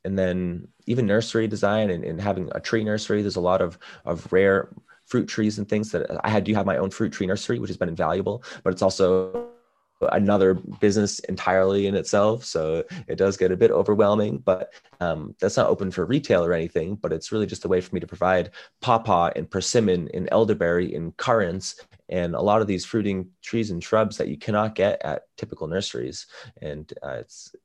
[0.03, 3.77] and then even nursery design and, and having a tree nursery there's a lot of
[4.05, 4.69] of rare
[5.05, 7.69] fruit trees and things that i had do have my own fruit tree nursery which
[7.69, 9.51] has been invaluable but it's also
[10.12, 12.45] another business entirely in itself.
[12.45, 16.54] So it does get a bit overwhelming but um, that's not open for retail or
[16.54, 20.28] anything but it's really just a way for me to provide pawpaw and persimmon and
[20.32, 21.76] elderberry and currants
[22.12, 25.68] and a lot of these fruiting trees and shrubs that you cannot get at typical
[25.68, 26.28] nurseries.
[26.62, 27.56] And uh, it's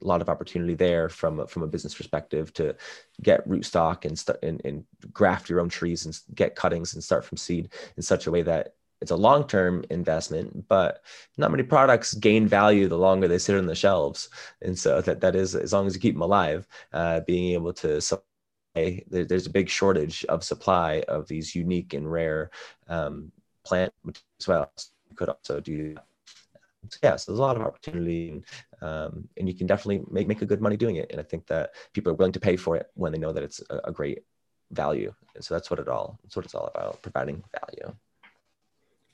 [0.00, 2.76] a lot of opportunity there from from a business perspective to
[3.20, 7.24] get rootstock and start and, and graft your own trees and get cuttings and start
[7.24, 11.02] from seed in such a way that it's a long-term investment but
[11.36, 14.28] not many products gain value the longer they sit on the shelves
[14.62, 17.72] and so that that is as long as you keep them alive uh, being able
[17.72, 18.22] to supply
[19.08, 22.50] there's a big shortage of supply of these unique and rare
[22.88, 23.32] um,
[23.64, 23.92] plant
[24.40, 25.96] as well so you could also do
[26.90, 28.44] so yeah, so there's a lot of opportunity, and,
[28.80, 31.10] um, and you can definitely make make a good money doing it.
[31.10, 33.42] And I think that people are willing to pay for it when they know that
[33.42, 34.24] it's a, a great
[34.70, 35.12] value.
[35.34, 37.94] And so that's what it all that's what it's all about, providing value.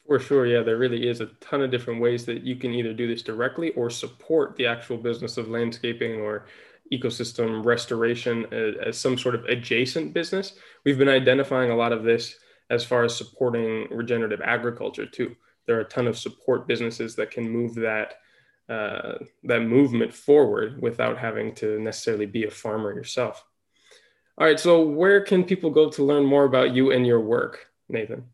[0.07, 2.93] For sure, yeah, there really is a ton of different ways that you can either
[2.93, 6.47] do this directly or support the actual business of landscaping or
[6.93, 10.55] ecosystem restoration as, some sort of adjacent business.
[10.85, 12.37] We've been identifying a lot of this
[12.69, 15.35] as far as supporting regenerative agriculture too
[15.67, 18.15] there are a ton of support businesses that can move that
[18.69, 23.45] uh, that movement forward without having to necessarily be a farmer yourself.
[24.39, 27.67] All right, so where can people go to learn more about you and your work,
[27.91, 28.25] Nathan?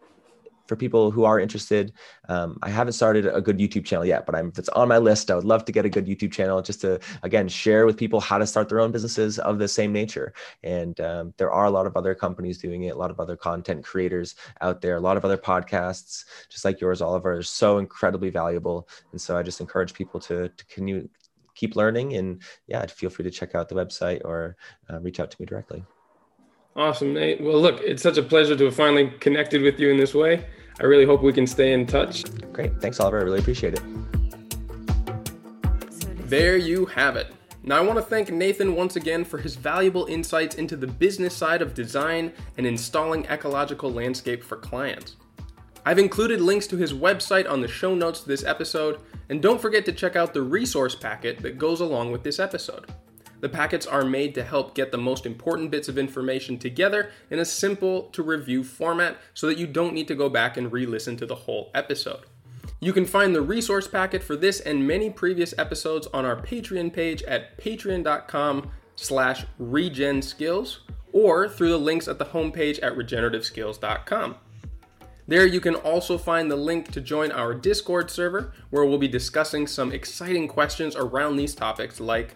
[0.67, 1.93] for people who are interested,
[2.29, 4.97] um, I haven't started a good YouTube channel yet, but I'm, if it's on my
[4.97, 7.97] list, I would love to get a good YouTube channel just to, again, share with
[7.97, 10.33] people how to start their own businesses of the same nature.
[10.63, 13.35] And um, there are a lot of other companies doing it, a lot of other
[13.35, 17.77] content creators out there, a lot of other podcasts, just like yours, Oliver, are so
[17.77, 18.87] incredibly valuable.
[19.11, 21.07] And so I just encourage people to, to continue,
[21.53, 22.13] keep learning.
[22.15, 24.57] And yeah, feel free to check out the website or
[24.89, 25.83] uh, reach out to me directly.
[26.75, 27.39] Awesome, Nate.
[27.39, 30.45] Well, look, it's such a pleasure to have finally connected with you in this way.
[30.79, 32.25] I really hope we can stay in touch.
[32.51, 32.81] Great.
[32.81, 33.19] Thanks, Oliver.
[33.19, 33.81] I really appreciate it.
[36.27, 37.27] There you have it.
[37.63, 41.33] Now, I want to thank Nathan once again for his valuable insights into the business
[41.33, 45.15] side of design and installing ecological landscape for clients.
[45.85, 48.99] I've included links to his website on the show notes to this episode,
[49.29, 52.91] and don't forget to check out the resource packet that goes along with this episode.
[53.41, 57.39] The packets are made to help get the most important bits of information together in
[57.39, 60.85] a simple to review format so that you don't need to go back and re
[60.85, 62.25] listen to the whole episode.
[62.79, 66.93] You can find the resource packet for this and many previous episodes on our Patreon
[66.93, 70.77] page at patreon.com slash regenskills
[71.11, 74.35] or through the links at the homepage at regenerativeskills.com.
[75.27, 79.07] There you can also find the link to join our Discord server where we'll be
[79.07, 82.35] discussing some exciting questions around these topics like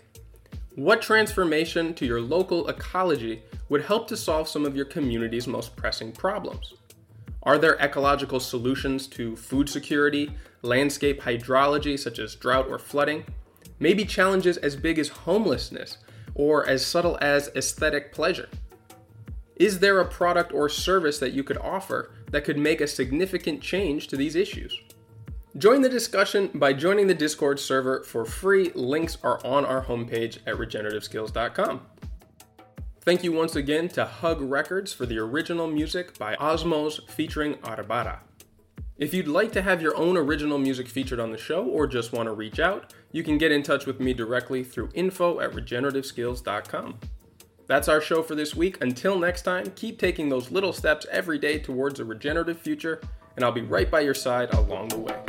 [0.80, 5.76] what transformation to your local ecology would help to solve some of your community's most
[5.76, 6.74] pressing problems?
[7.44, 13.26] Are there ecological solutions to food security, landscape hydrology such as drought or flooding?
[13.80, 15.98] Maybe challenges as big as homelessness
[16.34, 18.48] or as subtle as aesthetic pleasure?
[19.58, 23.62] Is there a product or service that you could offer that could make a significant
[23.62, 24.80] change to these issues?
[25.58, 28.72] Join the discussion by joining the Discord server for free.
[28.76, 31.82] Links are on our homepage at regenerativeskills.com.
[33.02, 38.20] Thank you once again to Hug Records for the original music by Osmos featuring Arbara.
[39.00, 42.14] If you'd like to have your own original music featured on the show or just
[42.14, 45.54] want to reach out, you can get in touch with me directly through info at
[45.54, 47.00] regenerativeskills.com.
[47.66, 48.84] That's our show for this week.
[48.84, 53.02] Until next time, keep taking those little steps every day towards a regenerative future,
[53.36, 55.20] and I'll be right by your side along the way.